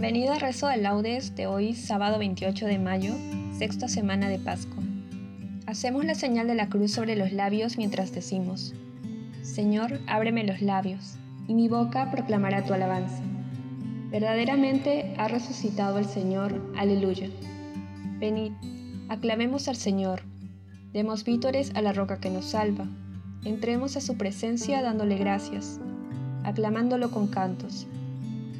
[0.00, 3.14] Rezo de laudes de hoy, sábado 28 de mayo,
[3.58, 4.82] sexta semana de Pascua.
[5.66, 8.74] Hacemos la señal de la cruz sobre los labios mientras decimos,
[9.42, 11.16] Señor, ábreme los labios,
[11.48, 13.22] y mi boca proclamará tu alabanza.
[14.10, 17.28] Verdaderamente ha resucitado el Señor, aleluya.
[18.20, 18.52] Venid,
[19.08, 20.22] aclamemos al Señor,
[20.92, 22.86] demos vítores a la roca que nos salva,
[23.44, 25.80] entremos a su presencia dándole gracias,
[26.44, 27.88] aclamándolo con cantos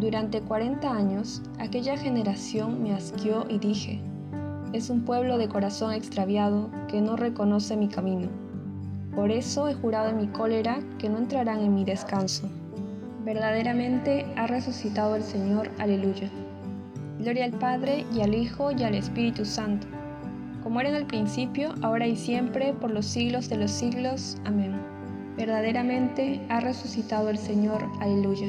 [0.00, 4.00] Durante cuarenta años, aquella generación me asqueó y dije,
[4.72, 8.30] es un pueblo de corazón extraviado que no reconoce mi camino.
[9.14, 12.48] Por eso he jurado en mi cólera que no entrarán en mi descanso.
[13.26, 16.30] Verdaderamente ha resucitado el Señor, aleluya.
[17.18, 19.86] Gloria al Padre y al Hijo y al Espíritu Santo,
[20.62, 24.38] como era en el principio, ahora y siempre, por los siglos de los siglos.
[24.46, 24.72] Amén.
[25.36, 28.48] Verdaderamente ha resucitado el Señor, aleluya.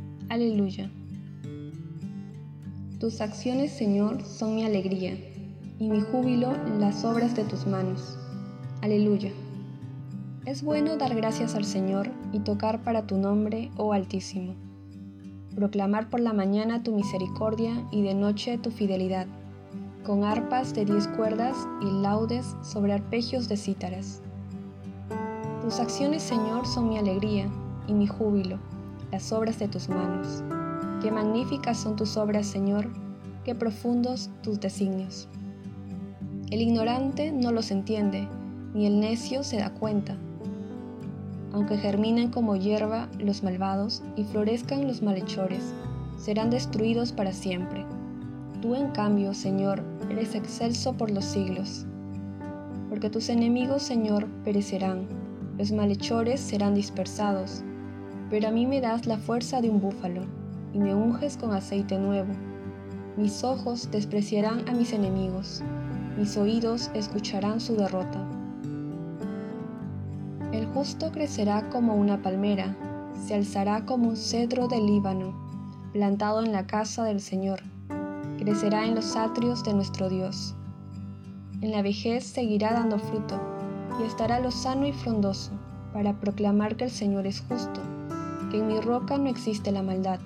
[0.31, 0.89] Aleluya.
[3.01, 5.17] Tus acciones, Señor, son mi alegría,
[5.77, 8.17] y mi júbilo las obras de tus manos.
[8.81, 9.33] Aleluya.
[10.45, 14.55] Es bueno dar gracias al Señor y tocar para tu nombre, oh Altísimo.
[15.53, 19.27] Proclamar por la mañana tu misericordia y de noche tu fidelidad,
[20.05, 24.21] con arpas de diez cuerdas y laudes sobre arpegios de cítaras.
[25.61, 27.49] Tus acciones, Señor, son mi alegría
[27.85, 28.70] y mi júbilo
[29.11, 30.43] las obras de tus manos.
[31.01, 32.87] Qué magníficas son tus obras, Señor,
[33.43, 35.27] qué profundos tus designios.
[36.49, 38.27] El ignorante no los entiende,
[38.73, 40.15] ni el necio se da cuenta,
[41.53, 45.73] Aunque germinen como hierba los malvados y florezcan los malhechores,
[46.17, 47.85] serán destruidos para siempre.
[48.61, 51.85] Tú en cambio, Señor, eres excelso por los siglos.
[52.89, 55.07] Porque tus enemigos, Señor, perecerán,
[55.57, 57.63] los malhechores serán dispersados,
[58.31, 60.21] pero a mí me das la fuerza de un búfalo
[60.73, 62.33] y me unges con aceite nuevo.
[63.17, 65.61] Mis ojos despreciarán a mis enemigos,
[66.17, 68.25] mis oídos escucharán su derrota.
[70.53, 72.73] El justo crecerá como una palmera,
[73.21, 75.33] se alzará como un cedro del Líbano,
[75.91, 77.59] plantado en la casa del Señor.
[78.37, 80.55] Crecerá en los atrios de nuestro Dios.
[81.59, 83.37] En la vejez seguirá dando fruto
[83.99, 85.51] y estará lozano y frondoso
[85.91, 87.81] para proclamar que el Señor es justo,
[88.57, 90.19] en mi roca no existe la maldad.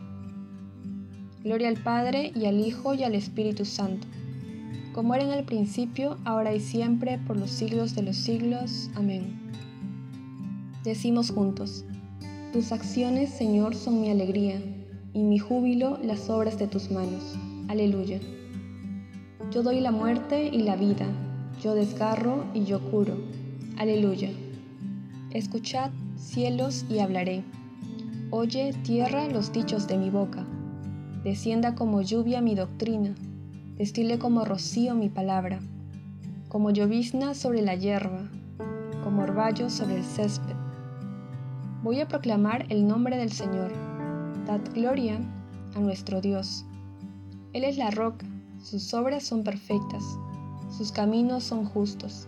[1.44, 4.07] Gloria al Padre y al Hijo y al Espíritu Santo,
[4.94, 8.89] como era en el principio, ahora y siempre, por los siglos de los siglos.
[8.95, 9.39] Amén.
[10.83, 11.86] Decimos juntos,
[12.54, 14.62] tus acciones, Señor, son mi alegría,
[15.13, 17.36] y mi júbilo las obras de tus manos.
[17.68, 18.19] Aleluya.
[19.51, 21.07] Yo doy la muerte y la vida,
[21.62, 23.18] yo desgarro y yo curo.
[23.78, 24.30] Aleluya.
[25.31, 27.44] Escuchad, cielos, y hablaré.
[28.31, 30.45] Oye, tierra, los dichos de mi boca.
[31.24, 33.16] Descienda como lluvia mi doctrina,
[33.77, 35.60] destile como rocío mi palabra,
[36.50, 38.30] como llovizna sobre la hierba,
[39.04, 40.56] como orvallo sobre el césped
[41.86, 43.72] Voy a proclamar el nombre del Señor.
[44.48, 45.19] Dad gloria
[45.75, 46.66] a nuestro Dios.
[47.54, 48.25] Él es la roca,
[48.60, 50.04] sus obras son perfectas,
[50.75, 52.28] sus caminos son justos.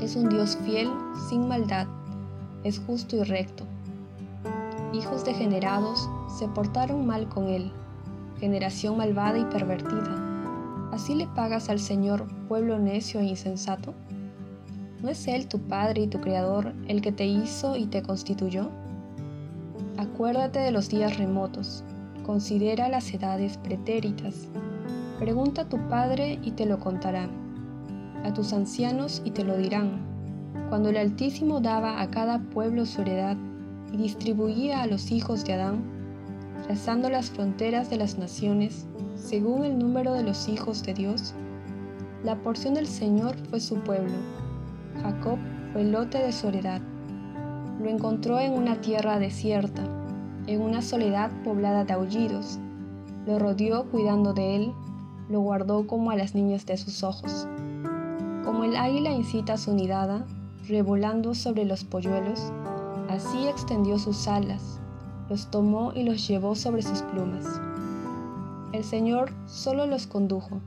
[0.00, 0.90] Es un Dios fiel,
[1.28, 1.86] sin maldad,
[2.64, 3.64] es justo y recto.
[4.92, 7.70] Hijos degenerados se portaron mal con él,
[8.40, 10.16] generación malvada y pervertida.
[10.90, 13.94] ¿Así le pagas al Señor, pueblo necio e insensato?
[15.00, 18.68] ¿No es Él tu Padre y tu Creador el que te hizo y te constituyó?
[19.96, 21.84] Acuérdate de los días remotos,
[22.26, 24.48] considera las edades pretéritas.
[25.20, 27.28] Pregunta a tu Padre y te lo contará,
[28.24, 30.00] a tus ancianos y te lo dirán.
[30.68, 33.36] Cuando el Altísimo daba a cada pueblo su heredad
[33.92, 35.82] y distribuía a los hijos de Adán,
[36.66, 41.34] trazando las fronteras de las naciones según el número de los hijos de Dios,
[42.24, 44.14] la porción del Señor fue su pueblo
[45.02, 45.38] Jacob
[45.72, 46.80] fue el lote de soledad.
[47.80, 49.82] Lo encontró en una tierra desierta,
[50.46, 52.58] en una soledad poblada de aullidos.
[53.26, 54.72] Lo rodeó cuidando de él,
[55.28, 57.46] lo guardó como a las niñas de sus ojos.
[58.44, 60.26] Como el águila incita su nidada,
[60.68, 62.52] revolando sobre los polluelos,
[63.10, 64.80] así extendió sus alas,
[65.28, 67.44] los tomó y los llevó sobre sus plumas.
[68.72, 70.60] El Señor solo los condujo,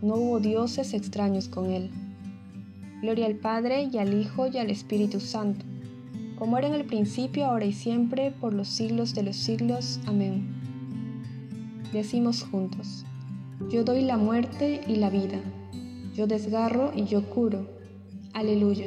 [0.00, 1.90] no hubo dioses extraños con él.
[3.02, 5.64] Gloria al Padre y al Hijo y al Espíritu Santo,
[6.38, 10.00] como era en el principio, ahora y siempre, por los siglos de los siglos.
[10.06, 10.46] Amén.
[11.92, 13.04] Decimos juntos,
[13.70, 15.38] yo doy la muerte y la vida,
[16.14, 17.66] yo desgarro y yo curo.
[18.32, 18.86] Aleluya.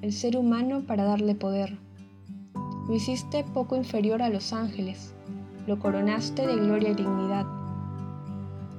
[0.00, 1.76] el ser humano para darle poder?
[2.86, 5.12] Lo hiciste poco inferior a los ángeles,
[5.66, 7.46] lo coronaste de gloria y dignidad.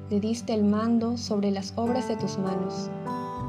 [0.10, 2.90] Le diste el mando sobre las obras de tus manos,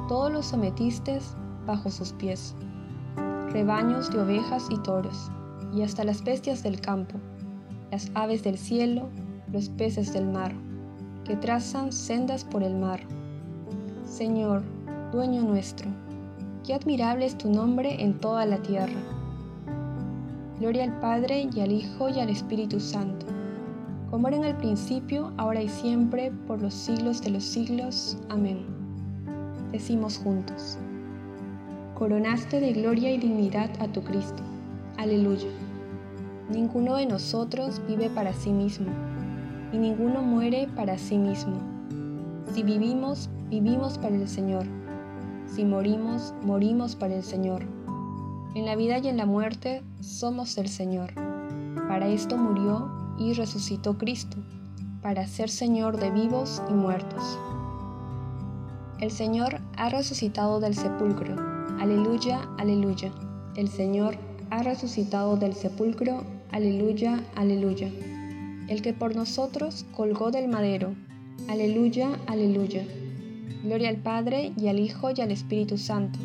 [0.08, 1.20] todo lo sometiste
[1.64, 2.56] bajo sus pies,
[3.52, 5.30] rebaños de ovejas y toros,
[5.72, 7.18] y hasta las bestias del campo,
[7.92, 9.08] las aves del cielo,
[9.52, 10.52] los peces del mar,
[11.24, 13.00] que trazan sendas por el mar.
[14.04, 14.62] Señor,
[15.12, 15.88] dueño nuestro,
[16.64, 19.00] qué admirable es tu nombre en toda la tierra.
[20.58, 23.26] Gloria al Padre y al Hijo y al Espíritu Santo,
[24.10, 28.18] como era en el principio, ahora y siempre, por los siglos de los siglos.
[28.28, 28.64] Amén.
[29.72, 30.78] Decimos juntos
[32.00, 34.42] coronaste de gloria y dignidad a tu Cristo.
[34.96, 35.50] Aleluya.
[36.48, 38.86] Ninguno de nosotros vive para sí mismo,
[39.70, 41.58] y ninguno muere para sí mismo.
[42.54, 44.64] Si vivimos, vivimos para el Señor.
[45.54, 47.62] Si morimos, morimos para el Señor.
[48.54, 51.12] En la vida y en la muerte somos el Señor.
[51.88, 54.36] Para esto murió y resucitó Cristo,
[55.02, 57.38] para ser Señor de vivos y muertos.
[59.00, 61.34] El Señor ha resucitado del sepulcro
[61.80, 63.10] Aleluya, aleluya.
[63.56, 64.18] El Señor
[64.50, 67.88] ha resucitado del sepulcro, aleluya, aleluya.
[68.68, 70.94] El que por nosotros colgó del madero,
[71.48, 72.84] aleluya, aleluya.
[73.62, 76.18] Gloria al Padre y al Hijo y al Espíritu Santo.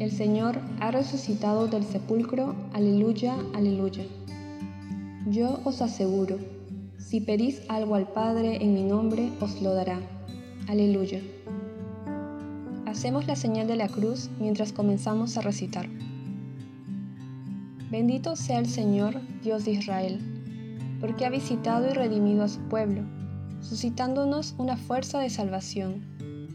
[0.00, 4.02] El Señor ha resucitado del sepulcro, aleluya, aleluya.
[5.28, 6.38] Yo os aseguro,
[6.98, 10.00] si pedís algo al Padre en mi nombre, os lo dará.
[10.66, 11.20] Aleluya.
[12.86, 15.88] Hacemos la señal de la cruz mientras comenzamos a recitar.
[17.88, 20.18] Bendito sea el Señor, Dios de Israel,
[21.00, 23.02] porque ha visitado y redimido a su pueblo,
[23.60, 26.09] suscitándonos una fuerza de salvación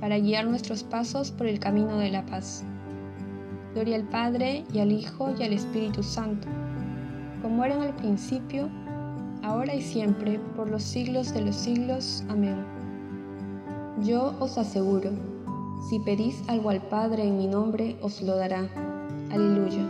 [0.00, 2.64] para guiar nuestros pasos por el camino de la paz.
[3.74, 6.48] Gloria al Padre y al Hijo y al Espíritu Santo,
[7.42, 8.68] como era en el principio,
[9.42, 12.24] ahora y siempre, por los siglos de los siglos.
[12.28, 12.56] Amén.
[14.02, 15.10] Yo os aseguro,
[15.88, 18.68] si pedís algo al Padre en mi nombre, os lo dará.
[19.30, 19.84] Aleluya.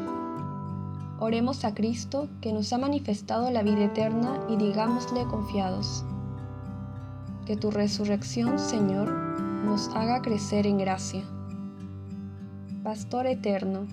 [1.18, 6.04] Oremos a Cristo, que nos ha manifestado la vida eterna, y digámosle confiados.
[7.46, 11.22] Que tu resurrección, Señor, nos haga crecer en gracia.
[12.82, 13.86] Pastor eterno,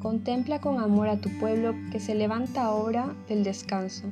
[0.00, 4.06] contempla con amor a tu pueblo que se levanta ahora del descanso,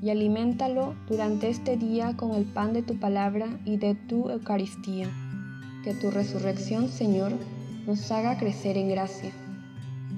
[0.00, 5.08] y aliméntalo durante este día con el pan de tu palabra y de tu Eucaristía
[5.82, 7.32] que tu resurrección, Señor,
[7.86, 9.32] nos haga crecer en gracia.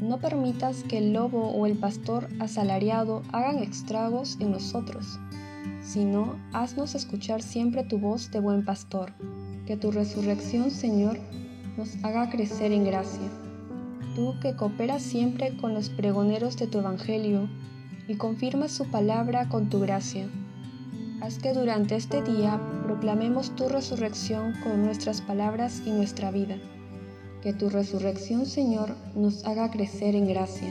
[0.01, 5.19] No permitas que el lobo o el pastor asalariado hagan estragos en nosotros,
[5.83, 9.13] sino haznos escuchar siempre tu voz de buen pastor.
[9.67, 11.19] Que tu resurrección, Señor,
[11.77, 13.29] nos haga crecer en gracia.
[14.15, 17.49] Tú que cooperas siempre con los pregoneros de tu Evangelio
[18.07, 20.29] y confirmas su palabra con tu gracia
[21.25, 26.59] Haz que durante este día proclamemos tu resurrección con nuestras palabras y nuestra vida.
[27.41, 30.69] Que tu resurrección, Señor, nos haga crecer en gracia.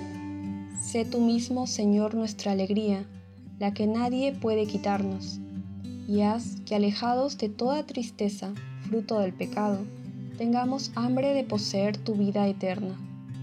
[0.79, 3.03] Sé tú mismo, Señor, nuestra alegría,
[3.57, 5.39] la que nadie puede quitarnos.
[6.07, 8.53] Y haz que alejados de toda tristeza,
[8.93, 9.79] del pecado,
[10.37, 12.95] tengamos hambre de poseer tu vida eterna.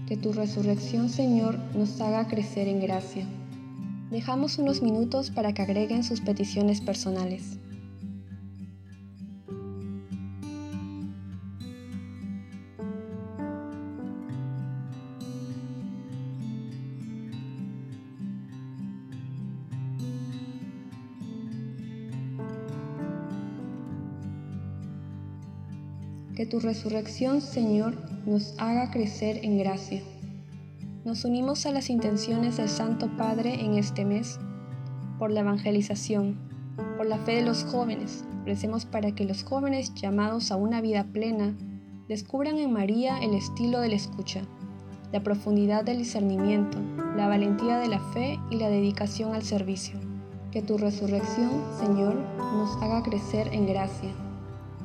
[0.07, 3.25] Que tu resurrección, Señor, nos haga crecer en gracia.
[4.11, 7.57] Dejamos unos minutos para que agreguen sus peticiones personales.
[26.51, 30.01] Tu resurrección, Señor, nos haga crecer en gracia.
[31.05, 34.37] Nos unimos a las intenciones del Santo Padre en este mes
[35.17, 36.37] por la evangelización,
[36.97, 38.25] por la fe de los jóvenes.
[38.45, 41.55] Recemos para que los jóvenes llamados a una vida plena
[42.09, 44.41] descubran en María el estilo de la escucha,
[45.13, 46.79] la profundidad del discernimiento,
[47.15, 49.97] la valentía de la fe y la dedicación al servicio.
[50.51, 54.09] Que tu resurrección, Señor, nos haga crecer en gracia.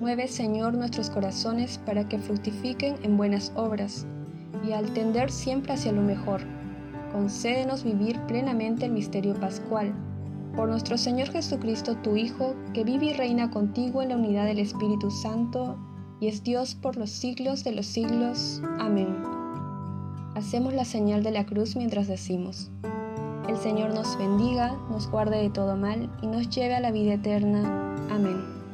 [0.00, 4.06] Mueve, Señor, nuestros corazones para que fructifiquen en buenas obras
[4.66, 6.42] y al tender siempre hacia lo mejor.
[7.12, 9.94] Concédenos vivir plenamente el misterio pascual.
[10.54, 14.58] Por nuestro Señor Jesucristo, tu Hijo, que vive y reina contigo en la unidad del
[14.58, 15.78] Espíritu Santo,
[16.20, 18.62] y es Dios por los siglos de los siglos.
[18.78, 19.16] Amén.
[20.34, 22.70] Hacemos la señal de la cruz mientras decimos,
[23.48, 27.14] El Señor nos bendiga, nos guarde de todo mal y nos lleve a la vida
[27.14, 27.96] eterna.
[28.10, 28.65] Amén.